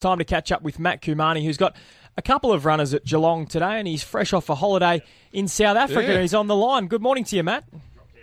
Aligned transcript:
Time 0.00 0.18
to 0.18 0.24
catch 0.24 0.52
up 0.52 0.60
with 0.60 0.78
Matt 0.78 1.00
Cumani, 1.00 1.42
who's 1.42 1.56
got 1.56 1.74
a 2.18 2.22
couple 2.22 2.52
of 2.52 2.66
runners 2.66 2.92
at 2.92 3.06
Geelong 3.06 3.46
today, 3.46 3.78
and 3.78 3.88
he's 3.88 4.02
fresh 4.02 4.34
off 4.34 4.50
a 4.50 4.54
holiday 4.54 5.00
in 5.32 5.48
South 5.48 5.78
Africa. 5.78 6.12
Yeah. 6.12 6.20
He's 6.20 6.34
on 6.34 6.48
the 6.48 6.54
line. 6.54 6.86
Good 6.88 7.00
morning 7.00 7.24
to 7.24 7.34
you, 7.36 7.42
Matt. 7.42 7.64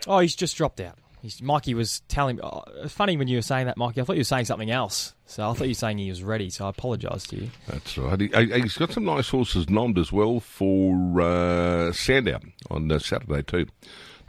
Oh, 0.06 0.20
he's 0.20 0.36
just 0.36 0.56
dropped 0.56 0.80
out. 0.80 1.00
He's, 1.24 1.42
Mikey 1.42 1.74
was 1.74 2.02
telling 2.02 2.36
me. 2.36 2.44
Oh, 2.44 2.62
it's 2.84 2.94
funny 2.94 3.18
when 3.18 3.28
you 3.28 3.40
were 3.40 3.42
saying 3.42 3.66
that, 3.66 3.78
Mikey. 3.78 4.02
I 4.02 4.04
thought 4.04 4.14
you 4.18 4.20
were 4.20 4.24
saying 4.24 4.46
something 4.46 4.70
else. 4.70 5.16
So 5.26 5.50
I 5.50 5.54
thought 5.56 5.64
you 5.64 5.72
were 5.72 5.74
saying 5.74 5.98
he 5.98 6.10
was 6.10 6.22
ready. 6.22 6.52
So 6.52 6.68
I 6.68 6.70
apologise 6.70 7.26
to 7.30 7.38
you. 7.38 7.50
That's 7.68 7.98
right. 7.98 8.20
He, 8.22 8.28
he's 8.62 8.78
got 8.78 8.92
some 8.92 9.06
nice 9.06 9.30
horses 9.30 9.66
nommed 9.66 9.98
as 9.98 10.12
well 10.12 10.42
for 10.42 11.22
uh, 11.22 11.92
Sandown 11.92 12.54
on 12.70 12.92
uh, 12.92 13.00
Saturday 13.00 13.42
too. 13.42 13.66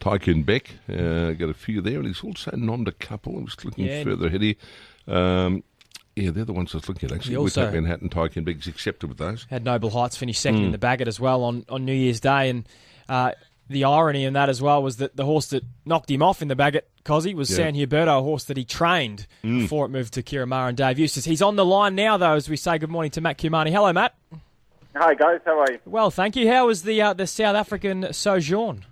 Tycoon 0.00 0.44
Beck 0.44 0.70
uh, 0.88 1.32
got 1.32 1.50
a 1.50 1.54
few 1.54 1.82
there, 1.82 1.98
and 1.98 2.06
he's 2.06 2.24
also 2.24 2.52
nommed 2.52 2.88
a 2.88 2.92
couple. 2.92 3.36
I'm 3.36 3.44
just 3.46 3.66
looking 3.66 3.84
Yeah. 3.84 4.02
further 4.02 4.28
ahead 4.28 4.40
here. 4.40 4.54
Um, 5.06 5.62
yeah, 6.16 6.30
they're 6.30 6.44
the 6.44 6.52
ones 6.52 6.74
I 6.74 6.78
was 6.78 6.88
looking 6.88 7.08
at 7.10 7.14
actually. 7.16 7.32
He 7.32 7.36
With 7.38 7.56
also- 7.58 7.70
Manhattan, 7.70 8.08
Tycoon 8.08 8.44
Beck's 8.44 8.66
accepted 8.66 9.08
with 9.08 9.18
those. 9.18 9.46
Had 9.50 9.64
Noble 9.64 9.90
Heights 9.90 10.16
finish 10.16 10.38
second 10.38 10.62
in 10.64 10.72
the 10.72 10.78
Bagot 10.78 11.06
as 11.08 11.18
well 11.20 11.42
on, 11.44 11.64
on 11.68 11.84
New 11.84 11.92
Year's 11.94 12.20
Day. 12.20 12.50
And 12.50 12.68
uh, 13.08 13.32
the 13.68 13.84
irony 13.84 14.24
in 14.24 14.34
that 14.34 14.48
as 14.48 14.60
well 14.62 14.82
was 14.82 14.98
that 14.98 15.16
the 15.16 15.24
horse 15.24 15.46
that 15.48 15.64
knocked 15.84 16.10
him 16.10 16.22
off 16.22 16.40
in 16.42 16.48
the 16.48 16.54
Bagot, 16.56 16.82
Cozzy, 17.04 17.34
was 17.34 17.50
Yeah. 17.50 17.56
San 17.56 17.74
Huberto, 17.74 18.18
a 18.20 18.22
horse 18.22 18.44
that 18.44 18.56
he 18.56 18.64
trained 18.64 19.26
before 19.42 19.86
it 19.86 19.88
moved 19.88 20.14
to 20.14 20.22
Ciaron 20.22 20.48
Maher 20.48 20.68
and 20.68 20.76
Dave 20.76 20.98
Eustace. 20.98 21.24
He's 21.24 21.42
on 21.42 21.56
the 21.56 21.64
line 21.64 21.94
now, 21.94 22.16
though, 22.16 22.34
as 22.34 22.48
we 22.48 22.56
say 22.56 22.78
good 22.78 22.90
morning 22.90 23.10
to 23.12 23.20
Matt 23.20 23.38
Cumani. 23.38 23.70
Hello, 23.70 23.92
Matt. 23.92 24.14
Hi 24.96 25.12
guys, 25.14 25.40
how 25.44 25.58
are 25.58 25.72
you? 25.72 25.80
Well, 25.86 26.12
thank 26.12 26.36
you. 26.36 26.48
How 26.48 26.68
was 26.68 26.84
the 26.84 27.02
uh, 27.02 27.14
the 27.14 27.26
South 27.26 27.56
African 27.56 28.12
sojourn? 28.12 28.84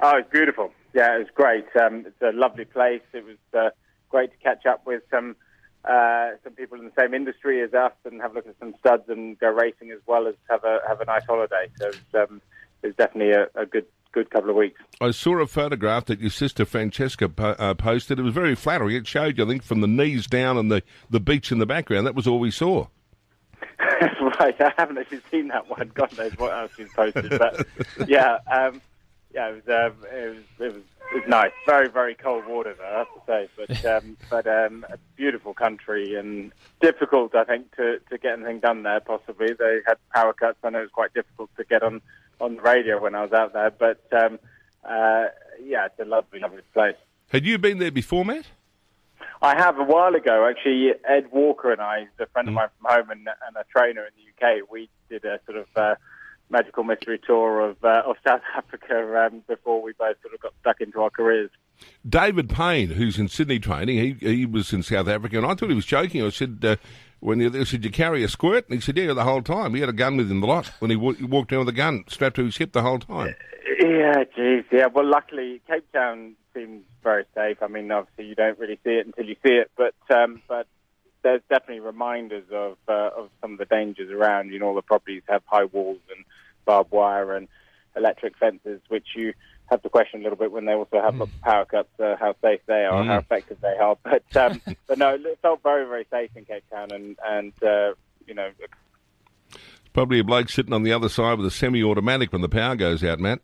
Oh, 0.00 0.18
it's 0.18 0.30
beautiful. 0.30 0.70
Yeah, 0.92 1.16
it 1.16 1.18
was 1.20 1.28
great. 1.34 1.64
Um, 1.80 2.04
it's 2.06 2.20
a 2.20 2.30
lovely 2.36 2.66
place. 2.66 3.00
It 3.14 3.24
was 3.24 3.36
uh, 3.54 3.70
great 4.10 4.30
to 4.32 4.36
catch 4.38 4.66
up 4.66 4.86
with 4.86 5.02
some 5.10 5.34
uh, 5.84 6.30
some 6.44 6.52
people 6.54 6.78
in 6.78 6.84
the 6.84 6.92
same 6.98 7.14
industry 7.14 7.62
as 7.62 7.72
us 7.74 7.92
and 8.04 8.20
have 8.20 8.32
a 8.32 8.34
look 8.34 8.46
at 8.46 8.58
some 8.58 8.74
studs 8.78 9.04
and 9.08 9.38
go 9.38 9.48
racing 9.48 9.90
as 9.90 10.00
well 10.06 10.26
as 10.26 10.34
have 10.50 10.64
a 10.64 10.80
have 10.86 11.00
a 11.00 11.04
nice 11.04 11.24
holiday. 11.26 11.68
So 11.78 11.88
it's, 11.88 12.14
um, 12.14 12.40
it 12.82 12.88
was 12.88 12.96
definitely 12.96 13.32
a, 13.32 13.46
a 13.54 13.66
good 13.66 13.86
good 14.12 14.30
couple 14.30 14.50
of 14.50 14.56
weeks. 14.56 14.80
I 15.00 15.10
saw 15.10 15.38
a 15.40 15.46
photograph 15.46 16.06
that 16.06 16.20
your 16.20 16.30
sister 16.30 16.64
Francesca 16.64 17.28
po- 17.28 17.56
uh, 17.58 17.74
posted. 17.74 18.18
It 18.18 18.22
was 18.22 18.34
very 18.34 18.54
flattering. 18.54 18.96
It 18.96 19.06
showed 19.06 19.38
you, 19.38 19.44
I 19.44 19.48
think, 19.48 19.62
from 19.62 19.80
the 19.80 19.86
knees 19.86 20.26
down 20.26 20.56
and 20.56 20.70
the, 20.70 20.82
the 21.10 21.20
beach 21.20 21.52
in 21.52 21.58
the 21.58 21.66
background. 21.66 22.06
That 22.06 22.14
was 22.14 22.26
all 22.26 22.38
we 22.38 22.50
saw. 22.50 22.86
right, 24.40 24.60
I 24.60 24.72
haven't 24.76 24.98
actually 24.98 25.20
seen 25.30 25.48
that 25.48 25.68
one. 25.68 25.90
God 25.94 26.16
knows 26.16 26.32
what 26.36 26.52
else 26.52 26.72
she's 26.76 26.92
posted, 26.94 27.38
but 27.38 27.66
yeah, 28.06 28.38
um, 28.50 28.80
yeah, 29.32 29.50
it 29.50 29.64
was, 29.66 29.92
um, 29.92 30.04
it 30.12 30.28
was 30.28 30.44
it 30.58 30.74
was 30.74 30.82
it 31.12 31.14
was 31.14 31.28
nice. 31.28 31.52
Very 31.66 31.88
very 31.88 32.14
cold 32.14 32.46
water 32.46 32.74
though, 32.76 32.84
I 32.84 32.98
have 32.98 33.06
to 33.14 33.20
say, 33.26 33.48
but 33.56 33.84
um, 34.04 34.16
but 34.30 34.46
um, 34.46 34.86
a 34.90 34.98
beautiful 35.16 35.54
country 35.54 36.14
and 36.14 36.52
difficult, 36.80 37.34
I 37.34 37.44
think, 37.44 37.74
to 37.76 37.98
to 38.10 38.18
get 38.18 38.34
anything 38.34 38.60
done 38.60 38.82
there. 38.82 39.00
Possibly 39.00 39.52
they 39.52 39.80
had 39.86 39.96
power 40.14 40.32
cuts. 40.32 40.58
I 40.62 40.70
know 40.70 40.80
it 40.80 40.82
was 40.82 40.90
quite 40.90 41.14
difficult 41.14 41.50
to 41.56 41.64
get 41.64 41.82
on 41.82 42.00
on 42.40 42.56
the 42.56 42.62
radio 42.62 43.00
when 43.00 43.14
I 43.14 43.22
was 43.22 43.32
out 43.32 43.52
there, 43.52 43.70
but 43.70 44.02
um, 44.12 44.38
uh, 44.84 45.26
yeah, 45.62 45.86
it's 45.86 45.98
a 45.98 46.04
lovely 46.04 46.40
lovely 46.40 46.62
place. 46.72 46.96
Had 47.30 47.44
you 47.44 47.58
been 47.58 47.78
there 47.78 47.90
before, 47.90 48.24
Matt? 48.24 48.46
I 49.40 49.56
have 49.56 49.78
a 49.78 49.84
while 49.84 50.14
ago, 50.14 50.48
actually. 50.48 50.92
Ed 51.08 51.30
Walker 51.32 51.70
and 51.70 51.80
I, 51.80 52.00
he's 52.00 52.08
a 52.18 52.26
friend 52.26 52.48
of 52.48 52.54
mine 52.54 52.68
from 52.80 52.96
home 52.96 53.10
and, 53.10 53.28
and 53.28 53.56
a 53.56 53.64
trainer 53.70 54.04
in 54.04 54.12
the 54.16 54.46
UK. 54.46 54.70
We 54.70 54.88
did 55.08 55.24
a 55.24 55.38
sort 55.46 55.58
of 55.58 55.66
uh, 55.76 55.94
magical 56.50 56.84
mystery 56.84 57.20
tour 57.24 57.60
of 57.60 57.76
uh, 57.84 58.02
of 58.06 58.16
South 58.26 58.42
Africa 58.56 59.26
um, 59.26 59.42
before 59.46 59.82
we 59.82 59.92
both 59.92 60.16
sort 60.22 60.34
of 60.34 60.40
got 60.40 60.52
stuck 60.60 60.80
into 60.80 61.00
our 61.00 61.10
careers. 61.10 61.50
David 62.08 62.48
Payne, 62.48 62.90
who's 62.90 63.18
in 63.18 63.28
Sydney 63.28 63.58
training, 63.58 63.98
he 63.98 64.34
he 64.34 64.46
was 64.46 64.72
in 64.72 64.82
South 64.82 65.08
Africa, 65.08 65.36
and 65.38 65.46
I 65.46 65.54
thought 65.54 65.68
he 65.68 65.74
was 65.76 65.86
joking. 65.86 66.24
I 66.24 66.30
said, 66.30 66.58
uh, 66.64 66.76
when 67.20 67.40
you, 67.40 67.60
I 67.60 67.64
said, 67.64 67.84
you 67.84 67.90
carry 67.90 68.22
a 68.22 68.28
squirt? 68.28 68.68
And 68.68 68.74
he 68.76 68.80
said, 68.80 68.96
yeah, 68.96 69.12
the 69.12 69.24
whole 69.24 69.42
time. 69.42 69.74
He 69.74 69.80
had 69.80 69.88
a 69.88 69.94
gun 69.94 70.16
with 70.16 70.30
him 70.30 70.40
the 70.40 70.46
lot 70.46 70.70
when 70.78 70.90
he, 70.90 70.96
wa- 70.96 71.14
he 71.14 71.24
walked 71.24 71.50
down 71.50 71.60
with 71.60 71.68
a 71.68 71.72
gun 71.72 72.04
strapped 72.08 72.36
to 72.36 72.44
his 72.44 72.56
hip 72.56 72.72
the 72.72 72.82
whole 72.82 72.98
time. 72.98 73.34
Yeah, 73.80 74.24
geez, 74.36 74.64
yeah. 74.72 74.86
Well, 74.86 75.08
luckily 75.08 75.60
Cape 75.68 75.90
Town 75.92 76.34
seems 76.54 76.84
very 77.02 77.24
safe. 77.34 77.58
I 77.62 77.68
mean, 77.68 77.90
obviously 77.90 78.26
you 78.26 78.34
don't 78.34 78.58
really 78.58 78.78
see 78.84 78.90
it 78.90 79.06
until 79.06 79.26
you 79.26 79.36
see 79.46 79.52
it, 79.52 79.70
but 79.76 79.94
um, 80.14 80.42
but 80.48 80.66
there's 81.22 81.42
definitely 81.48 81.80
reminders 81.80 82.44
of 82.52 82.76
uh, 82.88 83.10
of 83.16 83.30
some 83.40 83.52
of 83.52 83.58
the 83.58 83.64
dangers 83.64 84.10
around. 84.10 84.50
You 84.50 84.58
know, 84.58 84.66
all 84.66 84.74
the 84.74 84.82
properties 84.82 85.22
have 85.28 85.42
high 85.46 85.64
walls 85.64 86.00
and 86.14 86.24
barbed 86.64 86.92
wire 86.92 87.34
and 87.34 87.48
electric 87.96 88.36
fences, 88.36 88.80
which 88.88 89.08
you 89.16 89.32
have 89.66 89.82
to 89.82 89.88
question 89.88 90.20
a 90.20 90.22
little 90.22 90.38
bit 90.38 90.50
when 90.52 90.64
they 90.64 90.72
also 90.72 91.00
have 91.00 91.20
of 91.20 91.30
power 91.42 91.64
cuts, 91.64 91.88
uh, 92.00 92.16
how 92.18 92.34
safe 92.40 92.60
they 92.66 92.84
are, 92.84 93.04
how 93.04 93.18
effective 93.18 93.60
they 93.60 93.76
are. 93.76 93.96
But 94.02 94.36
um, 94.36 94.62
but 94.86 94.98
no, 94.98 95.14
it 95.14 95.38
felt 95.42 95.62
very 95.62 95.86
very 95.86 96.06
safe 96.10 96.30
in 96.36 96.44
Cape 96.44 96.64
Town, 96.70 96.90
and 96.92 97.18
and 97.24 97.52
uh, 97.62 97.94
you 98.26 98.34
know 98.34 98.50
Probably 99.92 100.20
a 100.20 100.24
bloke 100.24 100.48
sitting 100.48 100.72
on 100.72 100.82
the 100.82 100.92
other 100.92 101.08
side 101.08 101.38
with 101.38 101.46
a 101.46 101.50
semi-automatic 101.50 102.32
when 102.32 102.42
the 102.42 102.48
power 102.48 102.76
goes 102.76 103.02
out, 103.02 103.18
Matt. 103.18 103.40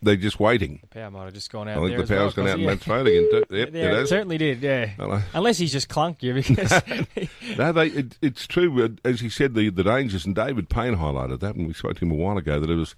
They're 0.00 0.16
just 0.16 0.40
waiting. 0.40 0.78
The 0.82 0.86
power 0.86 1.10
might 1.10 1.24
have 1.24 1.34
just 1.34 1.52
gone 1.52 1.68
out 1.68 1.78
I 1.78 1.86
think 1.86 1.96
the 1.98 2.02
as 2.04 2.10
well, 2.10 2.18
power's 2.20 2.34
gone 2.34 2.48
out 2.48 2.58
in 2.58 2.64
Matt's 2.66 2.84
phone 2.84 3.06
again. 3.06 3.28
Yep, 3.32 3.44
Yeah, 3.50 3.64
it 3.66 3.92
it 3.94 4.06
certainly 4.08 4.38
did, 4.38 4.62
yeah. 4.62 4.86
Hello. 4.86 5.20
Unless 5.34 5.58
he's 5.58 5.72
just 5.72 5.88
clunked 5.90 6.22
you 6.22 6.32
because 6.32 6.70
No, 7.58 7.72
they, 7.72 7.88
it, 7.88 8.16
it's 8.22 8.46
true. 8.46 8.96
As 9.04 9.20
he 9.20 9.28
said, 9.28 9.54
the, 9.54 9.68
the 9.68 9.84
dangers, 9.84 10.24
and 10.24 10.34
David 10.34 10.70
Payne 10.70 10.96
highlighted 10.96 11.40
that 11.40 11.56
when 11.56 11.66
we 11.66 11.74
spoke 11.74 11.96
to 11.96 12.04
him 12.06 12.10
a 12.10 12.14
while 12.14 12.38
ago, 12.38 12.58
that 12.58 12.70
it 12.70 12.74
was 12.74 12.94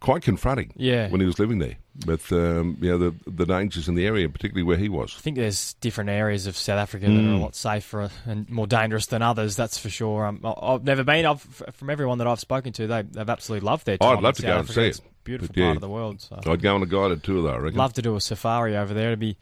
quite 0.00 0.22
confronting 0.22 0.72
Yeah. 0.76 1.08
when 1.10 1.20
he 1.20 1.26
was 1.26 1.38
living 1.38 1.58
there. 1.58 1.76
But, 2.06 2.30
um, 2.32 2.78
you 2.80 2.90
know, 2.90 2.98
the, 2.98 3.14
the 3.30 3.44
dangers 3.46 3.86
in 3.88 3.94
the 3.94 4.06
area, 4.06 4.28
particularly 4.28 4.62
where 4.64 4.76
he 4.78 4.88
was. 4.88 5.14
I 5.18 5.20
think 5.20 5.36
there's 5.36 5.74
different 5.74 6.08
areas 6.10 6.46
of 6.46 6.56
South 6.56 6.78
Africa 6.78 7.04
that 7.06 7.12
Mm. 7.12 7.32
are 7.32 7.36
a 7.36 7.38
lot 7.38 7.54
safer 7.54 8.10
and 8.26 8.48
more 8.48 8.66
dangerous 8.66 9.06
than 9.06 9.20
others. 9.22 9.56
That's 9.56 9.76
for 9.78 9.90
sure. 9.90 10.24
Um, 10.26 10.40
I've 10.44 10.84
never 10.84 11.04
been. 11.04 11.26
I've, 11.26 11.42
from 11.74 11.90
everyone 11.90 12.16
that 12.18 12.26
I've 12.26 12.40
spoken 12.40 12.72
to, 12.74 12.86
they, 12.86 13.02
they've 13.02 13.28
absolutely 13.28 13.66
loved 13.66 13.84
their 13.86 13.98
time. 13.98 14.16
I'd 14.16 14.22
love 14.22 14.36
to 14.36 14.42
South 14.42 14.48
go 14.50 14.58
and 14.60 14.68
see 14.70 14.82
it. 14.86 15.00
Beautiful 15.24 15.52
But, 15.54 15.60
yeah. 15.60 15.66
part 15.68 15.76
of 15.76 15.80
the 15.80 15.88
world. 15.88 16.20
So. 16.20 16.38
I'd 16.46 16.62
go 16.62 16.74
on 16.74 16.82
a 16.82 16.86
guided 16.86 17.22
tour, 17.22 17.42
though, 17.42 17.54
I 17.54 17.56
reckon. 17.58 17.78
Love 17.78 17.94
to 17.94 18.02
do 18.02 18.14
a 18.16 18.20
safari 18.20 18.76
over 18.76 18.92
there. 18.94 19.08
It'd 19.08 19.18
be 19.20 19.36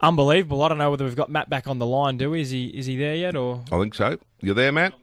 unbelievable. 0.00 0.62
I 0.62 0.68
don't 0.68 0.78
know 0.78 0.90
whether 0.90 1.04
we've 1.04 1.16
got 1.16 1.30
Matt 1.30 1.50
back 1.50 1.66
on 1.66 1.78
the 1.78 1.86
line. 1.86 2.16
Do 2.16 2.30
we? 2.30 2.40
Is 2.40 2.50
he? 2.50 2.66
Is 2.68 2.86
he 2.86 2.96
there 2.96 3.14
yet? 3.14 3.36
Or 3.36 3.62
I 3.72 3.78
think 3.80 3.94
so. 3.94 4.18
You 4.40 4.54
there, 4.54 4.72
Matt? 4.72 4.94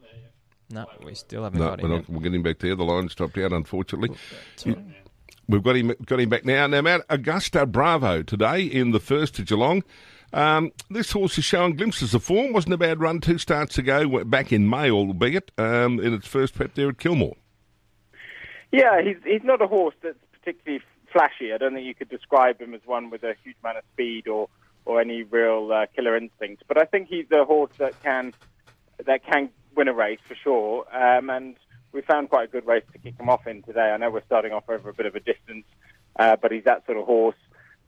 no? 0.71 0.85
We 1.05 1.13
still 1.13 1.43
haven't 1.43 1.59
No, 1.59 1.67
got 1.69 1.79
him. 1.81 1.89
not, 1.91 2.09
we're 2.09 2.21
getting 2.21 2.41
back 2.43 2.59
there. 2.59 2.75
The 2.75 2.83
line 2.83 3.07
stopped 3.09 3.37
out, 3.37 3.51
unfortunately. 3.53 4.15
We've 5.47 5.61
got 5.61 5.75
him 5.75 5.93
got 6.05 6.19
him 6.19 6.29
back 6.29 6.43
now. 6.43 6.65
Now, 6.67 6.81
Matt, 6.81 7.01
Augusta 7.09 7.65
Bravo 7.67 8.23
today 8.23 8.63
in 8.63 8.91
the 8.91 8.99
first 8.99 9.35
to 9.35 9.43
Geelong. 9.43 9.83
Um, 10.33 10.71
this 10.89 11.11
horse 11.11 11.37
is 11.37 11.45
showing 11.45 11.75
glimpses 11.75 12.13
of 12.15 12.23
form. 12.23 12.51
Wasn't 12.51 12.73
a 12.73 12.77
bad 12.77 12.99
run 12.99 13.21
two 13.21 13.37
starts 13.37 13.77
ago, 13.77 14.23
back 14.25 14.51
in 14.51 14.67
May, 14.69 14.89
albeit, 14.89 15.51
um, 15.59 15.99
in 15.99 16.13
its 16.15 16.27
first 16.27 16.55
prep 16.55 16.73
there 16.73 16.89
at 16.89 16.97
Kilmore. 16.97 17.35
Yeah, 18.75 19.01
he's 19.01 19.15
he's 19.23 19.43
not 19.45 19.61
a 19.61 19.67
horse 19.67 19.95
that's 20.03 20.17
particularly 20.33 20.83
flashy. 21.09 21.53
I 21.53 21.57
don't 21.57 21.73
think 21.73 21.85
you 21.85 21.95
could 21.95 22.09
describe 22.09 22.59
him 22.59 22.73
as 22.73 22.81
one 22.85 23.09
with 23.09 23.23
a 23.23 23.33
huge 23.41 23.55
amount 23.63 23.77
of 23.77 23.85
speed 23.93 24.27
or 24.27 24.49
or 24.83 24.99
any 24.99 25.23
real 25.23 25.71
uh, 25.71 25.85
killer 25.95 26.17
instinct. 26.17 26.63
But 26.67 26.77
I 26.77 26.83
think 26.83 27.07
he's 27.07 27.25
a 27.31 27.45
horse 27.45 27.71
that 27.77 27.93
can 28.03 28.33
that 29.05 29.25
can 29.25 29.49
win 29.77 29.87
a 29.87 29.93
race 29.93 30.19
for 30.27 30.35
sure. 30.35 30.85
Um, 30.93 31.29
and 31.29 31.55
we 31.93 32.01
found 32.01 32.29
quite 32.29 32.49
a 32.49 32.51
good 32.51 32.67
race 32.67 32.83
to 32.91 32.99
kick 32.99 33.17
him 33.17 33.29
off 33.29 33.47
in 33.47 33.63
today. 33.63 33.91
I 33.93 33.95
know 33.95 34.09
we're 34.09 34.25
starting 34.25 34.51
off 34.51 34.67
over 34.67 34.89
a 34.89 34.93
bit 34.93 35.05
of 35.05 35.15
a 35.15 35.21
distance, 35.21 35.65
uh, 36.17 36.35
but 36.35 36.51
he's 36.51 36.65
that 36.65 36.85
sort 36.85 36.97
of 36.97 37.05
horse. 37.05 37.37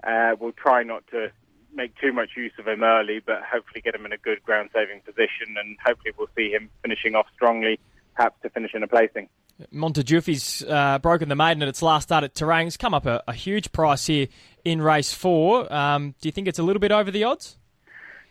Uh, 0.06 0.38
we'll 0.40 0.54
try 0.54 0.84
not 0.84 1.06
to 1.08 1.32
make 1.74 1.98
too 2.00 2.14
much 2.14 2.30
use 2.38 2.54
of 2.60 2.66
him 2.66 2.82
early, 2.82 3.20
but 3.20 3.42
hopefully 3.44 3.82
get 3.82 3.94
him 3.94 4.06
in 4.06 4.14
a 4.14 4.18
good 4.18 4.42
ground 4.44 4.70
saving 4.74 5.02
position, 5.02 5.58
and 5.58 5.76
hopefully 5.86 6.14
we'll 6.18 6.30
see 6.34 6.50
him 6.50 6.70
finishing 6.82 7.14
off 7.14 7.28
strongly, 7.36 7.78
perhaps 8.16 8.42
to 8.42 8.50
finish 8.50 8.74
in 8.74 8.84
a 8.84 8.88
placing. 8.88 9.28
Montejufi's 9.74 10.64
uh, 10.64 11.00
broken 11.00 11.30
the 11.30 11.36
maiden 11.36 11.64
at 11.64 11.68
its 11.68 11.82
last 11.82 12.04
start 12.04 12.24
at 12.24 12.34
Terang's. 12.34 12.78
Come 12.78 12.94
up 12.94 13.06
a, 13.06 13.24
a 13.28 13.34
huge 13.34 13.72
price 13.72 14.06
here 14.06 14.28
in 14.64 14.82
race 14.82 15.14
four. 15.14 15.72
Um, 15.74 16.14
do 16.22 16.28
you 16.28 16.32
think 16.32 16.48
it's 16.48 16.60
a 16.60 16.64
little 16.64 16.80
bit 16.80 16.92
over 16.92 17.12
the 17.12 17.24
odds? 17.24 17.58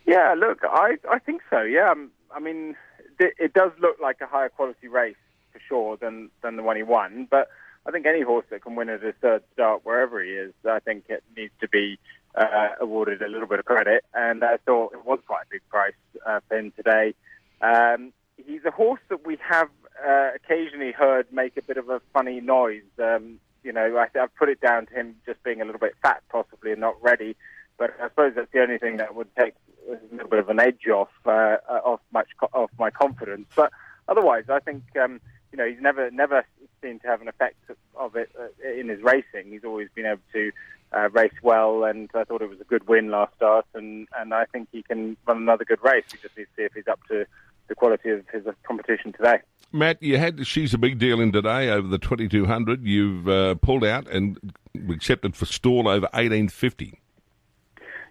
Yeah, 0.05 0.35
look, 0.37 0.59
I 0.63 0.97
I 1.09 1.19
think 1.19 1.41
so. 1.49 1.61
Yeah, 1.61 1.91
um, 1.91 2.11
I 2.33 2.39
mean, 2.39 2.75
it, 3.19 3.33
it 3.37 3.53
does 3.53 3.71
look 3.81 3.97
like 4.01 4.21
a 4.21 4.27
higher 4.27 4.49
quality 4.49 4.87
race 4.87 5.15
for 5.51 5.59
sure 5.67 5.97
than 5.97 6.29
than 6.41 6.55
the 6.55 6.63
one 6.63 6.77
he 6.77 6.83
won. 6.83 7.27
But 7.29 7.49
I 7.85 7.91
think 7.91 8.05
any 8.05 8.21
horse 8.21 8.45
that 8.49 8.61
can 8.61 8.75
win 8.75 8.89
at 8.89 9.01
his 9.01 9.15
third 9.21 9.43
start, 9.53 9.81
wherever 9.83 10.23
he 10.23 10.31
is, 10.31 10.53
I 10.69 10.79
think 10.79 11.05
it 11.09 11.23
needs 11.35 11.53
to 11.61 11.67
be 11.67 11.99
uh, 12.35 12.69
awarded 12.79 13.21
a 13.21 13.27
little 13.27 13.47
bit 13.47 13.59
of 13.59 13.65
credit. 13.65 14.05
And 14.13 14.43
I 14.43 14.57
thought 14.65 14.93
it 14.93 15.05
was 15.05 15.19
quite 15.25 15.43
a 15.43 15.49
big 15.49 15.61
price 15.69 15.93
uh, 16.25 16.39
for 16.47 16.57
him 16.57 16.71
today. 16.75 17.13
Um, 17.61 18.13
he's 18.37 18.63
a 18.65 18.71
horse 18.71 19.01
that 19.09 19.25
we 19.25 19.37
have 19.41 19.69
uh, 20.05 20.31
occasionally 20.35 20.91
heard 20.91 21.31
make 21.31 21.57
a 21.57 21.61
bit 21.61 21.77
of 21.77 21.89
a 21.89 22.01
funny 22.13 22.41
noise. 22.41 22.83
Um, 22.99 23.39
you 23.63 23.71
know, 23.71 23.97
I, 23.97 24.07
I've 24.19 24.35
put 24.35 24.49
it 24.49 24.61
down 24.61 24.85
to 24.87 24.93
him 24.93 25.15
just 25.25 25.41
being 25.43 25.61
a 25.61 25.65
little 25.65 25.79
bit 25.79 25.95
fat, 26.01 26.23
possibly, 26.29 26.71
and 26.71 26.81
not 26.81 27.01
ready. 27.01 27.35
But 27.77 27.95
I 28.01 28.09
suppose 28.09 28.33
that's 28.35 28.51
the 28.51 28.61
only 28.61 28.77
thing 28.77 28.97
that 28.97 29.15
would 29.15 29.33
take 29.35 29.53
a 29.89 29.97
little 30.11 30.29
bit 30.29 30.39
of 30.39 30.49
an 30.49 30.59
edge 30.59 30.87
off 30.87 31.09
uh, 31.25 31.57
uh, 31.69 31.81
off 31.83 31.99
much 32.11 32.29
off 32.53 32.71
my 32.77 32.89
confidence. 32.89 33.47
But 33.55 33.71
otherwise, 34.07 34.45
I 34.49 34.59
think 34.59 34.83
um, 35.01 35.21
you 35.51 35.57
know 35.57 35.67
he's 35.67 35.81
never 35.81 36.09
never 36.11 36.45
seemed 36.81 37.01
to 37.01 37.07
have 37.07 37.21
an 37.21 37.27
effect 37.27 37.57
of 37.95 38.15
it 38.15 38.31
uh, 38.39 38.69
in 38.69 38.89
his 38.89 39.01
racing. 39.01 39.51
He's 39.51 39.63
always 39.63 39.89
been 39.95 40.05
able 40.05 40.21
to 40.33 40.51
uh, 40.93 41.09
race 41.09 41.33
well, 41.41 41.83
and 41.83 42.09
I 42.13 42.23
thought 42.23 42.41
it 42.41 42.49
was 42.49 42.61
a 42.61 42.65
good 42.65 42.87
win 42.87 43.09
last 43.09 43.35
start, 43.35 43.65
and, 43.73 44.07
and 44.17 44.33
I 44.33 44.45
think 44.45 44.69
he 44.71 44.83
can 44.83 45.17
run 45.25 45.37
another 45.37 45.65
good 45.65 45.83
race. 45.83 46.05
We 46.11 46.19
just 46.19 46.37
need 46.37 46.45
to 46.45 46.49
see 46.55 46.63
if 46.63 46.73
he's 46.73 46.87
up 46.87 46.99
to 47.09 47.25
the 47.67 47.75
quality 47.75 48.09
of 48.09 48.25
his 48.31 48.43
competition 48.63 49.13
today. 49.13 49.39
Matt, 49.71 50.01
you 50.01 50.17
had 50.17 50.45
she's 50.47 50.73
a 50.73 50.77
big 50.77 50.97
deal 50.97 51.19
in 51.19 51.31
today 51.31 51.69
over 51.69 51.87
the 51.87 51.97
2200. 51.97 52.85
You've 52.85 53.27
uh, 53.27 53.55
pulled 53.55 53.83
out 53.83 54.07
and 54.09 54.53
accepted 54.89 55.35
for 55.35 55.45
stall 55.45 55.87
over 55.87 56.07
1850. 56.13 56.99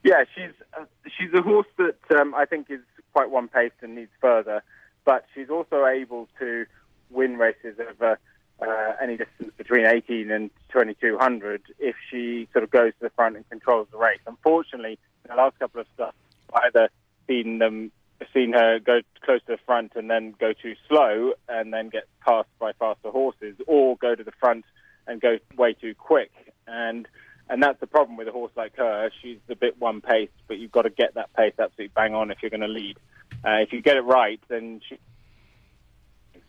Yeah, 0.04 0.24
she's 0.34 0.52
uh, 0.78 0.84
she's 1.18 1.32
a 1.34 1.42
horse 1.42 1.66
that 1.78 1.98
um, 2.18 2.34
I 2.34 2.44
think 2.44 2.70
is 2.70 2.80
quite 3.12 3.30
one 3.30 3.48
paced 3.48 3.74
and 3.80 3.94
needs 3.94 4.10
further, 4.20 4.62
but 5.04 5.24
she's 5.34 5.48
also 5.48 5.86
able 5.86 6.28
to 6.38 6.66
win 7.10 7.38
races 7.38 7.76
over 7.80 8.18
uh, 8.60 8.92
any 9.00 9.16
distance 9.16 9.52
between 9.56 9.86
18 9.86 10.30
and 10.30 10.50
2200 10.70 11.62
if 11.78 11.94
she 12.10 12.48
sort 12.52 12.64
of 12.64 12.70
goes 12.70 12.92
to 12.92 13.00
the 13.00 13.10
front 13.10 13.36
and 13.36 13.48
controls 13.48 13.88
the 13.90 13.98
race. 13.98 14.20
Unfortunately, 14.26 14.98
in 15.24 15.30
the 15.30 15.36
last 15.36 15.58
couple 15.58 15.80
of 15.80 15.86
starts, 15.94 16.16
either 16.64 16.88
seen 17.26 17.58
them 17.58 17.90
seen 18.36 18.52
her 18.52 18.78
go 18.78 19.00
close 19.22 19.40
to 19.46 19.52
the 19.52 19.58
front 19.64 19.92
and 19.94 20.10
then 20.10 20.34
go 20.38 20.52
too 20.52 20.74
slow 20.88 21.32
and 21.48 21.72
then 21.72 21.88
get 21.88 22.04
passed 22.24 22.48
by 22.58 22.72
faster 22.72 23.10
horses, 23.10 23.56
or 23.66 23.96
go 23.96 24.14
to 24.14 24.22
the 24.22 24.32
front 24.32 24.64
and 25.06 25.20
go 25.20 25.38
way 25.56 25.72
too 25.72 25.94
quick. 25.94 26.30
And 26.66 27.08
and 27.48 27.62
that's 27.62 27.78
the 27.80 27.86
problem 27.86 28.16
with 28.16 28.28
a 28.28 28.32
horse 28.32 28.52
like 28.56 28.76
her. 28.76 29.10
She's 29.22 29.38
a 29.48 29.54
bit 29.54 29.80
one 29.80 30.00
pace, 30.00 30.30
but 30.48 30.58
you've 30.58 30.72
got 30.72 30.82
to 30.82 30.90
get 30.90 31.14
that 31.14 31.32
pace 31.34 31.54
absolutely 31.58 31.92
bang 31.94 32.14
on 32.14 32.30
if 32.30 32.38
you're 32.42 32.50
going 32.50 32.60
to 32.60 32.68
lead. 32.68 32.98
Uh, 33.44 33.58
if 33.62 33.72
you 33.72 33.80
get 33.80 33.96
it 33.96 34.02
right, 34.02 34.40
then 34.48 34.80
she, 34.88 34.98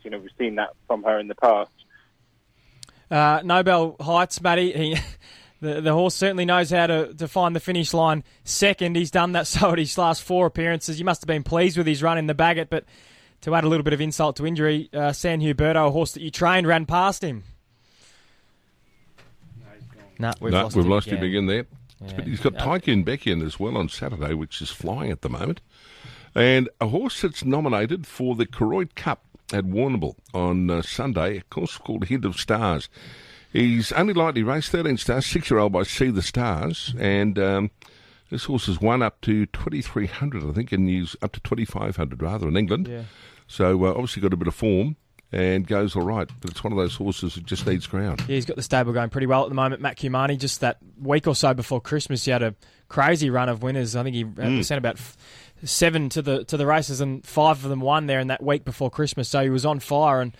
you 0.02 0.10
know, 0.10 0.18
we've 0.18 0.30
seen 0.38 0.56
that 0.56 0.70
from 0.88 1.04
her 1.04 1.18
in 1.20 1.28
the 1.28 1.36
past. 1.36 1.70
Uh, 3.10 3.40
Noble 3.44 3.96
Heights, 4.00 4.40
Matty. 4.42 4.72
He, 4.72 4.96
the, 5.60 5.80
the 5.80 5.92
horse 5.92 6.14
certainly 6.14 6.44
knows 6.44 6.70
how 6.70 6.86
to, 6.86 7.14
to 7.14 7.28
find 7.28 7.54
the 7.54 7.60
finish 7.60 7.92
line 7.92 8.24
second. 8.44 8.96
He's 8.96 9.10
done 9.10 9.32
that 9.32 9.46
so 9.46 9.72
at 9.72 9.78
his 9.78 9.96
last 9.98 10.22
four 10.22 10.46
appearances. 10.46 10.98
You 10.98 11.04
must 11.04 11.22
have 11.22 11.26
been 11.26 11.42
pleased 11.42 11.76
with 11.76 11.86
his 11.86 12.02
run 12.02 12.18
in 12.18 12.26
the 12.26 12.34
Bagot, 12.34 12.68
but 12.70 12.84
to 13.42 13.54
add 13.54 13.64
a 13.64 13.68
little 13.68 13.84
bit 13.84 13.92
of 13.92 14.00
insult 14.00 14.36
to 14.36 14.46
injury, 14.46 14.88
uh, 14.92 15.12
San 15.12 15.40
Huberto, 15.40 15.88
a 15.88 15.90
horse 15.90 16.12
that 16.12 16.22
you 16.22 16.30
trained, 16.30 16.66
ran 16.66 16.86
past 16.86 17.22
him. 17.22 17.44
No, 20.18 20.32
we've 20.40 20.52
no, 20.52 20.64
lost, 20.64 20.76
we've 20.76 20.84
him, 20.84 20.90
lost 20.90 21.06
again. 21.06 21.18
him 21.18 21.24
again 21.24 21.46
there. 21.46 21.66
Yeah. 22.00 22.12
But 22.16 22.26
he's 22.26 22.40
got 22.40 22.58
Tycoon 22.58 23.04
Beckian 23.04 23.44
as 23.44 23.58
well 23.58 23.76
on 23.76 23.88
Saturday, 23.88 24.34
which 24.34 24.60
is 24.60 24.70
flying 24.70 25.10
at 25.10 25.22
the 25.22 25.28
moment. 25.28 25.60
And 26.34 26.68
a 26.80 26.88
horse 26.88 27.22
that's 27.22 27.44
nominated 27.44 28.06
for 28.06 28.34
the 28.34 28.46
Koroit 28.46 28.94
Cup 28.94 29.24
at 29.52 29.64
Warrnambool 29.64 30.16
on 30.34 30.70
uh, 30.70 30.82
Sunday, 30.82 31.38
a 31.38 31.42
course 31.42 31.78
called 31.78 32.06
Hint 32.06 32.24
of 32.24 32.38
Stars. 32.38 32.88
He's 33.52 33.92
only 33.92 34.12
lightly 34.12 34.42
raced, 34.42 34.70
13 34.70 34.96
stars, 34.98 35.26
six 35.26 35.50
year 35.50 35.58
old 35.58 35.72
by 35.72 35.82
Sea 35.82 36.10
The 36.10 36.22
Stars. 36.22 36.94
And 36.98 37.38
um, 37.38 37.70
this 38.30 38.44
horse 38.44 38.66
has 38.66 38.80
won 38.80 39.02
up 39.02 39.20
to 39.22 39.46
2,300, 39.46 40.44
I 40.44 40.52
think, 40.52 40.72
and 40.72 40.88
he's 40.88 41.16
up 41.22 41.32
to 41.32 41.40
2,500 41.40 42.22
rather 42.22 42.48
in 42.48 42.56
England. 42.56 42.88
Yeah. 42.88 43.02
So 43.46 43.86
uh, 43.86 43.90
obviously 43.90 44.22
got 44.22 44.34
a 44.34 44.36
bit 44.36 44.48
of 44.48 44.54
form 44.54 44.96
and 45.32 45.66
goes 45.66 45.96
all 45.96 46.02
right. 46.02 46.28
But 46.40 46.50
it's 46.50 46.62
one 46.62 46.72
of 46.72 46.78
those 46.78 46.94
horses 46.94 47.34
that 47.34 47.46
just 47.46 47.66
needs 47.66 47.86
ground. 47.86 48.20
Yeah, 48.20 48.34
he's 48.34 48.44
got 48.44 48.56
the 48.56 48.62
stable 48.62 48.92
going 48.92 49.10
pretty 49.10 49.26
well 49.26 49.42
at 49.44 49.48
the 49.48 49.54
moment. 49.54 49.80
Matt 49.80 49.96
Cumani, 49.96 50.38
just 50.38 50.60
that 50.60 50.78
week 51.00 51.26
or 51.26 51.34
so 51.34 51.54
before 51.54 51.80
Christmas, 51.80 52.24
he 52.24 52.30
had 52.30 52.42
a 52.42 52.54
crazy 52.88 53.30
run 53.30 53.48
of 53.48 53.62
winners. 53.62 53.96
I 53.96 54.02
think 54.02 54.14
he 54.14 54.24
uh, 54.24 54.62
sent 54.62 54.78
about 54.78 54.98
seven 55.64 56.08
to 56.10 56.22
the 56.22 56.44
to 56.44 56.56
the 56.56 56.66
races, 56.66 57.00
and 57.00 57.24
five 57.24 57.62
of 57.64 57.70
them 57.70 57.80
won 57.80 58.06
there 58.06 58.20
in 58.20 58.28
that 58.28 58.42
week 58.42 58.64
before 58.64 58.90
Christmas. 58.90 59.28
So 59.28 59.42
he 59.42 59.50
was 59.50 59.66
on 59.66 59.80
fire, 59.80 60.20
and 60.20 60.36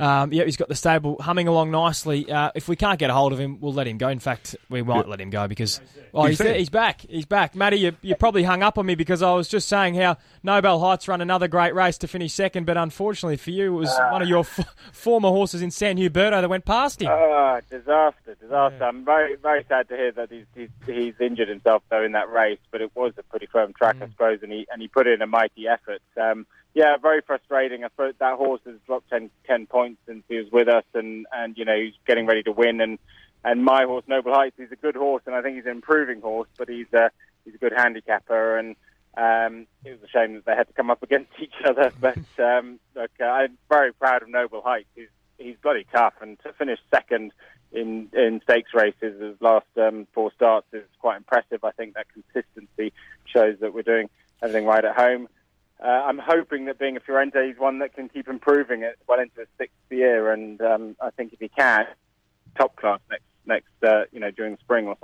um, 0.00 0.32
yeah, 0.32 0.44
he's 0.44 0.56
got 0.56 0.68
the 0.68 0.74
stable 0.74 1.16
humming 1.20 1.46
along 1.46 1.70
nicely. 1.70 2.30
Uh, 2.30 2.50
if 2.54 2.68
we 2.68 2.76
can't 2.76 2.98
get 2.98 3.10
a 3.10 3.14
hold 3.14 3.32
of 3.32 3.38
him, 3.38 3.60
we'll 3.60 3.72
let 3.72 3.86
him 3.86 3.98
go. 3.98 4.08
In 4.08 4.18
fact, 4.18 4.56
we 4.68 4.82
might 4.82 5.06
let 5.06 5.20
him 5.20 5.30
go 5.30 5.46
because 5.46 5.80
oh, 6.14 6.22
He's 6.22 6.30
he's, 6.30 6.38
there. 6.38 6.48
there. 6.48 6.58
he's 6.58 6.70
back. 6.70 7.00
He's 7.02 7.26
back. 7.26 7.54
Matty, 7.54 7.78
you, 7.78 7.96
you 8.02 8.14
probably 8.14 8.42
hung 8.42 8.62
up 8.62 8.78
on 8.78 8.86
me 8.86 8.94
because 8.94 9.22
I 9.22 9.32
was 9.34 9.48
just 9.48 9.68
saying 9.68 9.94
how 9.94 10.16
Noble 10.42 10.80
Heights 10.80 11.06
run 11.06 11.20
another 11.20 11.48
great 11.48 11.74
race 11.74 11.98
to 11.98 12.08
finish 12.08 12.32
second, 12.32 12.64
but 12.64 12.76
unfortunately 12.76 13.36
for 13.36 13.50
you, 13.50 13.74
it 13.76 13.80
was 13.80 13.94
one 14.10 14.22
of 14.22 14.28
your 14.28 14.40
f- 14.40 14.74
former 14.92 15.28
horses 15.28 15.60
in 15.62 15.70
San 15.70 15.96
Huberto 15.98 16.40
that 16.40 16.48
went 16.48 16.64
past 16.64 17.02
him. 17.02 17.08
Ah, 17.10 17.60
disaster, 17.70 18.36
disaster. 18.40 18.84
I'm 18.84 19.04
very, 19.04 19.36
very 19.36 19.64
sad 19.68 19.88
to 19.88 19.96
hear 19.96 20.12
that 20.12 20.30
he's, 20.30 20.46
he's 20.54 20.68
he's 20.86 21.14
injured 21.20 21.48
himself 21.48 21.82
though 21.90 22.02
in 22.02 22.12
that 22.12 22.30
race, 22.30 22.58
but 22.70 22.80
it 22.80 22.90
was 22.94 23.12
a 23.18 23.22
pretty 23.24 23.46
firm 23.46 23.72
track, 23.74 23.96
I 24.00 24.06
suppose, 24.08 24.38
and 24.42 24.50
he 24.52 24.66
and 24.72 24.80
he 24.80 24.88
put 24.88 25.06
in 25.06 25.20
a 25.22 25.26
mighty 25.26 25.68
effort. 25.68 26.00
Um, 26.20 26.46
yeah, 26.74 26.96
very 26.96 27.20
frustrating. 27.20 27.84
I 27.84 27.88
suppose 27.88 28.14
that 28.18 28.36
horse 28.36 28.60
has 28.64 28.76
dropped 28.86 29.10
10, 29.10 29.30
10 29.46 29.66
points 29.66 30.00
since 30.06 30.22
he 30.28 30.36
was 30.36 30.50
with 30.52 30.68
us, 30.68 30.84
and 30.94 31.26
and 31.32 31.56
you 31.58 31.64
know 31.64 31.76
he's 31.76 31.94
getting 32.06 32.26
ready 32.26 32.42
to 32.44 32.52
win. 32.52 32.80
And 32.80 32.98
and 33.44 33.64
my 33.64 33.84
horse, 33.84 34.04
Noble 34.06 34.32
Heights, 34.32 34.56
he's 34.58 34.72
a 34.72 34.76
good 34.76 34.96
horse, 34.96 35.22
and 35.26 35.34
I 35.34 35.42
think 35.42 35.56
he's 35.56 35.64
an 35.64 35.72
improving 35.72 36.20
horse, 36.20 36.48
but 36.56 36.68
he's 36.68 36.92
a 36.92 37.10
he's 37.44 37.54
a 37.54 37.58
good 37.58 37.72
handicapper, 37.76 38.58
and 38.58 38.76
um, 39.16 39.66
it 39.84 39.90
was 39.90 40.00
a 40.04 40.08
shame 40.08 40.34
that 40.34 40.44
they 40.44 40.54
had 40.54 40.68
to 40.68 40.72
come 40.74 40.90
up 40.90 41.02
against 41.02 41.32
each 41.42 41.54
other. 41.64 41.92
But 42.00 42.18
um, 42.38 42.78
look, 42.94 43.10
uh, 43.20 43.24
I'm 43.24 43.58
very 43.68 43.92
proud 43.92 44.22
of 44.22 44.28
Noble 44.28 44.62
Heights. 44.62 44.88
He's 44.94 45.08
he's 45.38 45.56
bloody 45.62 45.86
tough, 45.92 46.14
and 46.20 46.38
to 46.40 46.52
finish 46.52 46.78
second 46.92 47.32
in 47.72 48.08
in 48.12 48.40
stakes 48.44 48.70
races 48.74 49.20
his 49.20 49.40
last 49.40 49.66
um, 49.76 50.06
four 50.12 50.30
starts 50.34 50.66
is 50.72 50.84
quite 51.00 51.16
impressive. 51.16 51.64
I 51.64 51.72
think 51.72 51.94
that 51.94 52.06
consistency 52.12 52.92
shows 53.24 53.58
that 53.60 53.74
we're 53.74 53.82
doing 53.82 54.08
everything 54.42 54.66
right 54.66 54.84
at 54.84 54.96
home. 54.96 55.28
Uh, 55.82 55.86
I'm 55.86 56.18
hoping 56.18 56.66
that 56.66 56.78
being 56.78 56.96
a 56.96 57.00
Fiorente, 57.00 57.50
is 57.50 57.58
one 57.58 57.78
that 57.78 57.94
can 57.94 58.08
keep 58.08 58.28
improving 58.28 58.82
it 58.82 58.98
well 59.08 59.18
into 59.18 59.34
the 59.36 59.46
sixth 59.56 59.74
year, 59.90 60.30
and 60.30 60.60
um, 60.60 60.96
I 61.00 61.10
think 61.10 61.32
if 61.32 61.40
he 61.40 61.48
can, 61.48 61.86
top 62.56 62.76
class 62.76 63.00
next 63.10 63.24
next 63.46 63.72
uh, 63.82 64.04
you 64.12 64.20
know 64.20 64.30
during 64.30 64.52
the 64.52 64.60
spring 64.60 64.88
or, 64.88 64.96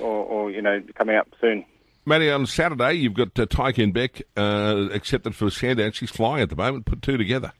or 0.00 0.24
or 0.24 0.50
you 0.50 0.62
know 0.62 0.80
coming 0.94 1.16
up 1.16 1.28
soon. 1.40 1.64
Matty, 2.06 2.30
on 2.30 2.46
Saturday, 2.46 2.94
you've 2.94 3.14
got 3.14 3.38
uh, 3.38 3.46
Tycoon 3.46 3.92
Beck 3.92 4.22
uh, 4.36 4.88
accepted 4.92 5.34
for 5.34 5.50
Sandown. 5.50 5.92
She's 5.92 6.10
flying 6.10 6.42
at 6.42 6.48
the 6.48 6.56
moment. 6.56 6.86
Put 6.86 7.02
two 7.02 7.16
together. 7.16 7.52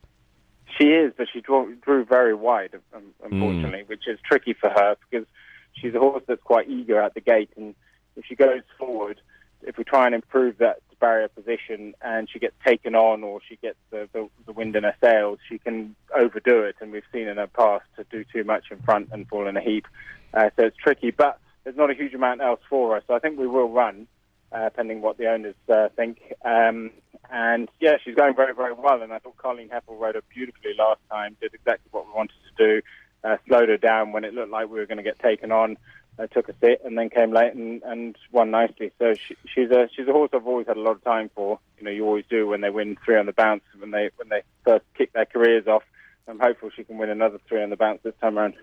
She 0.79 0.87
is, 0.87 1.13
but 1.17 1.27
she 1.31 1.41
drew, 1.41 1.75
drew 1.77 2.07
very 2.07 2.35
wide, 2.35 2.71
um, 2.95 3.03
unfortunately, 3.23 3.83
which 3.87 4.09
is 4.09 4.19
tricky 4.25 4.55
for 4.55 4.71
her 4.71 4.97
because 5.11 5.27
she's 5.75 5.95
a 5.95 5.99
horse 5.99 6.23
that's 6.27 6.43
quite 6.43 6.71
eager 6.71 7.01
at 7.03 7.13
the 7.13 7.21
gate, 7.21 7.51
and 7.57 7.75
if 8.17 8.25
she 8.25 8.35
goes 8.35 8.63
forward, 8.79 9.21
if 9.63 9.77
we 9.77 9.85
try 9.85 10.07
and 10.07 10.15
improve 10.15 10.57
that 10.59 10.81
barrier 11.01 11.29
position 11.29 11.95
and 12.03 12.29
she 12.31 12.39
gets 12.39 12.55
taken 12.65 12.95
on 12.95 13.25
or 13.25 13.41
she 13.49 13.57
gets 13.57 13.79
the, 13.91 14.09
the, 14.13 14.29
the 14.47 14.53
wind 14.53 14.77
in 14.77 14.85
her 14.85 14.95
sails, 15.03 15.39
she 15.49 15.59
can 15.59 15.97
overdo 16.17 16.63
it, 16.63 16.77
and 16.81 16.93
we've 16.93 17.03
seen 17.13 17.27
in 17.29 17.39
her 17.39 17.47
past 17.47 17.85
to 17.97 18.05
do 18.11 18.25
too 18.33 18.45
much 18.45 18.67
in 18.71 18.79
front 18.83 19.09
and 19.13 19.29
fall 19.29 19.47
in 19.47 19.57
a 19.57 19.61
heap. 19.61 19.87
Uh, 20.33 20.51
so 20.57 20.67
it's 20.67 20.77
tricky, 20.77 21.11
but 21.11 21.41
there's 21.65 21.77
not 21.77 21.91
a 21.91 21.95
huge 21.95 22.15
amount 22.15 22.41
else 22.41 22.61
for 22.69 22.95
her, 22.95 23.03
so 23.07 23.15
I 23.15 23.19
think 23.19 23.39
we 23.39 23.47
will 23.47 23.69
run, 23.69 24.07
uh, 24.53 24.71
pending 24.71 25.01
what 25.01 25.19
the 25.19 25.27
owners 25.27 25.57
uh, 25.69 25.89
think. 25.97 26.33
Um, 26.45 26.91
and 27.31 27.69
yeah, 27.81 27.97
she's 28.03 28.15
going 28.15 28.35
very, 28.35 28.55
very 28.55 28.73
well. 28.73 29.03
And 29.03 29.13
I 29.13 29.19
thought 29.19 29.37
Colleen 29.37 29.69
Heppel 29.69 29.99
rode 29.99 30.17
her 30.17 30.23
beautifully 30.35 30.73
last 30.77 31.01
time, 31.11 31.37
did 31.41 31.55
exactly 31.55 31.89
what 31.93 32.07
we 32.07 32.13
wanted 32.13 32.35
to 32.57 32.65
do, 32.65 32.83
uh, 33.23 33.37
slowed 33.47 33.69
her 33.69 33.77
down 33.77 34.13
when 34.13 34.25
it 34.25 34.35
looked 34.35 34.51
like 34.51 34.69
we 34.69 34.79
were 34.79 34.87
going 34.87 34.99
to 34.99 35.05
get 35.05 35.19
taken 35.19 35.53
on. 35.53 35.77
Uh, 36.19 36.27
took 36.27 36.51
a 36.51 36.55
sit 36.61 36.83
and 36.85 36.99
then 36.99 37.09
came 37.09 37.33
late 37.33 37.55
and, 37.55 37.83
and 37.83 38.15
won 38.31 38.51
nicely. 38.51 38.93
So 38.99 39.15
she, 39.15 39.37
she's 39.55 39.71
a 39.71 39.89
she's 39.95 40.07
a 40.07 40.13
horse 40.13 40.31
I've 40.35 40.47
always 40.47 40.67
had 40.67 40.77
a 40.77 40.81
lot 40.81 40.93
of 40.93 41.05
time 41.05 41.31
for. 41.35 41.59
You 41.79 41.85
know, 41.85 41.91
you 41.91 42.05
always 42.05 42.27
do 42.29 42.47
when 42.47 42.61
they 42.61 42.69
win 42.69 42.99
three 43.03 43.17
on 43.17 43.25
the 43.25 43.33
bounce 43.33 43.63
when 43.79 43.91
they 43.91 44.11
when 44.17 44.29
they 44.29 44.43
first 44.63 44.85
kick 44.95 45.15
their 45.15 45.25
careers 45.25 45.67
off. 45.67 45.83
I'm 46.29 46.39
hopeful 46.39 46.69
she 46.77 46.85
can 46.85 46.99
win 46.99 47.09
another 47.09 47.39
three 47.49 47.63
on 47.63 47.71
the 47.71 47.77
bounce 47.77 48.03
this 48.03 48.13
time 48.21 48.39
around. 48.39 48.55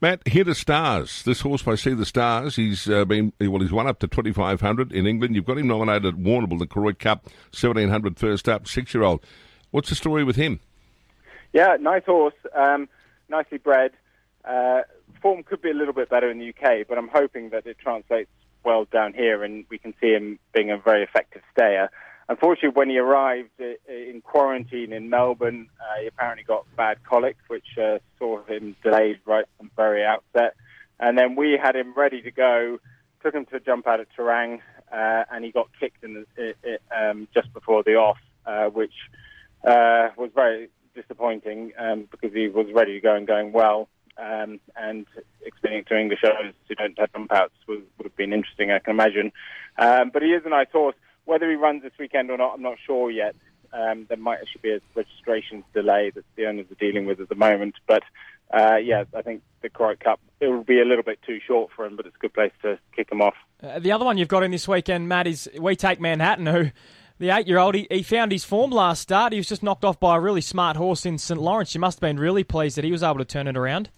Matt, 0.00 0.26
here 0.26 0.44
the 0.44 0.54
stars. 0.54 1.24
This 1.24 1.40
horse 1.40 1.62
by 1.62 1.74
Sea 1.74 1.94
The 1.94 2.06
Stars. 2.06 2.56
He's 2.56 2.88
uh, 2.88 3.04
been 3.04 3.32
well. 3.40 3.60
He's 3.60 3.72
won 3.72 3.88
up 3.88 3.98
to 3.98 4.06
twenty 4.06 4.32
five 4.32 4.60
hundred 4.60 4.92
in 4.92 5.06
England. 5.06 5.34
You've 5.34 5.46
got 5.46 5.58
him 5.58 5.66
nominated 5.66 6.14
at 6.14 6.20
Warrnambool, 6.20 6.60
the 6.60 6.66
Koroit 6.66 7.00
Cup, 7.00 7.26
seventeen 7.50 7.88
hundred 7.88 8.18
first 8.18 8.48
up, 8.48 8.68
six 8.68 8.94
year 8.94 9.02
old. 9.02 9.24
What's 9.72 9.88
the 9.88 9.96
story 9.96 10.22
with 10.22 10.36
him? 10.36 10.60
Yeah, 11.52 11.76
nice 11.80 12.04
horse, 12.04 12.34
um, 12.54 12.88
nicely 13.28 13.58
bred. 13.58 13.90
Uh, 14.44 14.82
form 15.22 15.42
could 15.42 15.62
be 15.62 15.70
a 15.70 15.74
little 15.74 15.94
bit 15.94 16.08
better 16.08 16.30
in 16.30 16.38
the 16.38 16.48
UK, 16.50 16.86
but 16.88 16.98
I'm 16.98 17.08
hoping 17.08 17.50
that 17.50 17.66
it 17.66 17.78
translates 17.78 18.30
well 18.64 18.84
down 18.84 19.14
here, 19.14 19.42
and 19.44 19.64
we 19.70 19.78
can 19.78 19.94
see 20.00 20.12
him 20.12 20.38
being 20.54 20.70
a 20.70 20.76
very 20.76 21.02
effective 21.02 21.42
stayer. 21.52 21.90
Unfortunately, 22.28 22.70
when 22.70 22.88
he 22.88 22.98
arrived 22.98 23.50
in 23.58 24.22
quarantine 24.22 24.92
in 24.92 25.10
Melbourne, 25.10 25.68
uh, 25.80 26.00
he 26.00 26.06
apparently 26.06 26.44
got 26.44 26.64
bad 26.76 27.02
colic, 27.02 27.36
which 27.48 27.76
uh, 27.76 27.98
saw 28.18 28.44
him 28.44 28.76
delayed 28.84 29.18
right 29.26 29.46
from 29.56 29.66
the 29.66 29.72
very 29.74 30.04
outset. 30.04 30.54
And 31.00 31.18
then 31.18 31.34
we 31.34 31.58
had 31.60 31.74
him 31.74 31.92
ready 31.96 32.22
to 32.22 32.30
go, 32.30 32.78
took 33.22 33.34
him 33.34 33.46
to 33.46 33.56
a 33.56 33.60
jump 33.60 33.88
out 33.88 33.98
at 33.98 34.06
Terang, 34.16 34.60
uh, 34.92 35.24
and 35.32 35.44
he 35.44 35.50
got 35.50 35.70
kicked 35.80 36.04
in 36.04 36.24
the, 36.36 36.54
it, 36.62 36.82
um, 36.96 37.26
just 37.34 37.52
before 37.52 37.82
the 37.82 37.96
off, 37.96 38.18
uh, 38.46 38.66
which 38.66 38.94
uh, 39.64 40.10
was 40.16 40.30
very 40.34 40.68
disappointing 40.94 41.72
um, 41.78 42.06
because 42.10 42.32
he 42.32 42.48
was 42.48 42.66
ready 42.72 42.94
to 42.94 43.00
go 43.00 43.14
and 43.14 43.26
going 43.26 43.52
well. 43.52 43.88
Um, 44.20 44.60
and 44.76 45.06
explaining 45.42 45.84
to 45.84 45.98
English 45.98 46.20
owners 46.24 46.54
who 46.68 46.74
don't 46.74 46.98
have 46.98 47.12
jump 47.12 47.32
outs 47.32 47.54
would, 47.66 47.84
would 47.96 48.04
have 48.04 48.16
been 48.16 48.32
interesting, 48.32 48.70
I 48.70 48.78
can 48.78 48.92
imagine. 48.92 49.32
Um, 49.78 50.10
but 50.12 50.22
he 50.22 50.28
is 50.28 50.42
a 50.44 50.50
nice 50.50 50.70
horse. 50.70 50.96
Whether 51.24 51.48
he 51.48 51.56
runs 51.56 51.82
this 51.82 51.92
weekend 51.98 52.30
or 52.30 52.36
not, 52.36 52.54
I'm 52.54 52.62
not 52.62 52.76
sure 52.84 53.10
yet. 53.10 53.34
Um, 53.72 54.06
there 54.08 54.18
might 54.18 54.40
actually 54.40 54.60
be 54.62 54.72
a 54.72 54.80
registration 54.94 55.64
delay 55.72 56.10
that 56.14 56.24
the 56.36 56.46
owners 56.46 56.66
are 56.70 56.74
dealing 56.74 57.06
with 57.06 57.20
at 57.20 57.28
the 57.28 57.34
moment. 57.34 57.76
But 57.86 58.02
uh, 58.52 58.76
yeah, 58.76 59.04
I 59.14 59.22
think 59.22 59.42
the 59.62 59.70
Koroit 59.70 60.00
Cup 60.00 60.20
it 60.40 60.48
will 60.48 60.64
be 60.64 60.80
a 60.80 60.84
little 60.84 61.04
bit 61.04 61.20
too 61.26 61.38
short 61.46 61.70
for 61.74 61.84
him, 61.84 61.96
but 61.96 62.06
it's 62.06 62.16
a 62.16 62.18
good 62.18 62.34
place 62.34 62.52
to 62.62 62.78
kick 62.96 63.12
him 63.12 63.20
off. 63.20 63.34
Uh, 63.62 63.78
the 63.78 63.92
other 63.92 64.04
one 64.04 64.18
you've 64.18 64.28
got 64.28 64.42
in 64.42 64.50
this 64.50 64.66
weekend, 64.66 65.08
Matt, 65.08 65.26
is 65.26 65.48
We 65.58 65.76
Take 65.76 66.00
Manhattan, 66.00 66.46
who 66.46 66.70
the 67.18 67.30
eight-year-old 67.30 67.74
he, 67.74 67.86
he, 67.90 68.02
found 68.02 68.32
his 68.32 68.44
form 68.44 68.70
last 68.70 69.02
start. 69.02 69.32
He 69.32 69.38
was 69.38 69.48
just 69.48 69.62
knocked 69.62 69.84
off 69.84 70.00
by 70.00 70.16
a 70.16 70.20
really 70.20 70.40
smart 70.40 70.76
horse 70.76 71.04
in 71.04 71.18
St 71.18 71.40
Lawrence. 71.40 71.74
You 71.74 71.80
must 71.80 71.98
have 71.98 72.00
been 72.00 72.18
really 72.18 72.42
pleased 72.42 72.76
that 72.76 72.84
he 72.84 72.90
was 72.90 73.02
able 73.02 73.18
to 73.18 73.24
turn 73.24 73.46
it 73.46 73.56
around. 73.56 73.90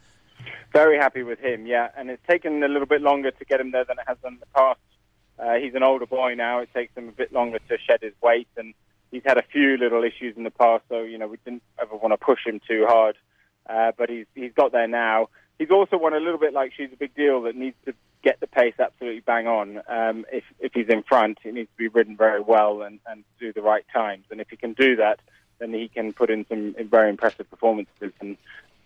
Very 0.72 0.96
happy 0.96 1.22
with 1.22 1.38
him, 1.38 1.66
yeah. 1.66 1.88
And 1.96 2.10
it's 2.10 2.26
taken 2.26 2.62
a 2.62 2.68
little 2.68 2.86
bit 2.86 3.02
longer 3.02 3.30
to 3.30 3.44
get 3.44 3.60
him 3.60 3.72
there 3.72 3.84
than 3.84 3.98
it 3.98 4.04
has 4.06 4.16
in 4.26 4.38
the 4.40 4.46
past. 4.54 4.80
Uh, 5.38 5.54
he's 5.54 5.74
an 5.74 5.82
older 5.82 6.06
boy 6.06 6.34
now. 6.34 6.60
It 6.60 6.70
takes 6.74 6.96
him 6.96 7.08
a 7.08 7.12
bit 7.12 7.32
longer 7.32 7.58
to 7.58 7.78
shed 7.78 8.00
his 8.02 8.12
weight, 8.22 8.48
and 8.56 8.74
he's 9.10 9.22
had 9.24 9.38
a 9.38 9.42
few 9.42 9.76
little 9.76 10.04
issues 10.04 10.36
in 10.36 10.44
the 10.44 10.50
past. 10.50 10.84
So 10.88 11.02
you 11.02 11.18
know 11.18 11.26
we 11.26 11.38
didn't 11.44 11.62
ever 11.80 11.96
want 11.96 12.12
to 12.12 12.16
push 12.16 12.46
him 12.46 12.60
too 12.66 12.86
hard, 12.86 13.16
uh, 13.68 13.92
but 13.96 14.08
he's 14.08 14.26
he's 14.34 14.52
got 14.52 14.72
there 14.72 14.88
now. 14.88 15.28
He's 15.58 15.70
also 15.70 15.96
one 15.96 16.14
a 16.14 16.20
little 16.20 16.38
bit 16.38 16.52
like 16.52 16.72
she's 16.76 16.92
a 16.92 16.96
big 16.96 17.14
deal 17.14 17.42
that 17.42 17.56
needs 17.56 17.76
to 17.84 17.94
get 18.22 18.40
the 18.40 18.46
pace 18.46 18.74
absolutely 18.78 19.20
bang 19.20 19.46
on. 19.46 19.82
Um, 19.88 20.24
if 20.32 20.44
if 20.60 20.72
he's 20.74 20.88
in 20.88 21.02
front, 21.02 21.38
he 21.42 21.50
needs 21.50 21.70
to 21.70 21.76
be 21.76 21.88
ridden 21.88 22.16
very 22.16 22.40
well 22.40 22.82
and, 22.82 23.00
and 23.06 23.24
do 23.40 23.52
the 23.52 23.62
right 23.62 23.84
times. 23.92 24.24
And 24.30 24.40
if 24.40 24.48
he 24.48 24.56
can 24.56 24.72
do 24.72 24.96
that, 24.96 25.20
then 25.58 25.72
he 25.72 25.88
can 25.88 26.12
put 26.12 26.30
in 26.30 26.46
some 26.48 26.74
very 26.88 27.08
impressive 27.10 27.48
performances, 27.50 28.12
and 28.20 28.36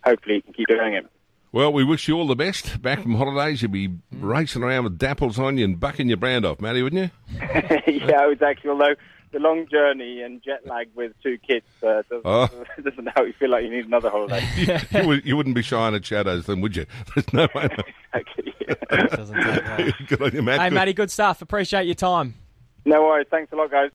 hopefully 0.03 0.35
he 0.35 0.41
can 0.41 0.53
keep 0.53 0.67
doing 0.67 0.93
it. 0.93 1.07
Well, 1.51 1.71
we 1.71 1.83
wish 1.83 2.07
you 2.07 2.17
all 2.17 2.27
the 2.27 2.35
best. 2.35 2.81
Back 2.81 3.01
from 3.01 3.15
holidays, 3.15 3.61
you'll 3.61 3.71
be 3.71 3.89
racing 4.11 4.63
around 4.63 4.83
with 4.83 4.99
dapples 4.99 5.39
on 5.39 5.57
you 5.57 5.65
and 5.65 5.79
bucking 5.79 6.07
your 6.07 6.17
brand 6.17 6.45
off, 6.45 6.59
Matty, 6.59 6.83
wouldn't 6.83 7.11
you? 7.31 7.39
yeah, 7.87 8.29
exactly. 8.29 8.69
Although 8.69 8.95
the 9.31 9.39
long 9.39 9.67
journey 9.69 10.21
and 10.21 10.41
jet 10.43 10.65
lag 10.65 10.89
with 10.95 11.13
two 11.23 11.37
kids 11.37 11.65
uh, 11.83 12.03
doesn't, 12.09 12.21
oh. 12.25 12.49
doesn't 12.83 13.07
help 13.15 13.27
you 13.27 13.33
feel 13.33 13.49
like 13.49 13.63
you 13.63 13.69
need 13.69 13.85
another 13.85 14.09
holiday. 14.09 14.45
you, 14.91 15.21
you, 15.23 15.37
wouldn't 15.37 15.55
be 15.55 15.61
shying 15.61 15.95
at 15.95 16.05
shadows 16.05 16.45
then, 16.47 16.59
would 16.61 16.75
you? 16.75 16.85
There's 17.15 17.33
no 17.33 17.47
way. 17.55 17.69
exactly. 18.13 18.53
Yeah. 18.67 19.91
Good 20.07 20.21
on 20.21 20.31
you, 20.33 20.41
Matt. 20.41 20.59
Hey, 20.59 20.69
Matty, 20.69 20.93
good 20.93 21.11
stuff. 21.11 21.41
Appreciate 21.41 21.85
your 21.85 21.95
time. 21.95 22.35
No 22.83 23.03
worries. 23.03 23.27
Thanks 23.29 23.51
a 23.51 23.55
lot, 23.55 23.69
guys. 23.69 23.85